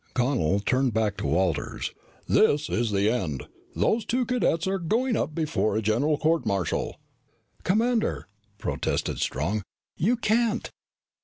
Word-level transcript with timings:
Connel 0.15 0.59
turned 0.61 0.95
back 0.95 1.15
to 1.17 1.27
Walters. 1.27 1.93
"This 2.27 2.69
is 2.71 2.89
the 2.89 3.07
end! 3.07 3.45
Those 3.75 4.03
two 4.03 4.25
cadets 4.25 4.65
are 4.65 4.79
going 4.79 5.15
up 5.15 5.35
before 5.35 5.77
a 5.77 5.81
general 5.83 6.17
court 6.17 6.43
martial." 6.43 6.97
"Commander," 7.63 8.27
protested 8.57 9.19
Strong, 9.19 9.61
"you 9.97 10.17
can't 10.17 10.71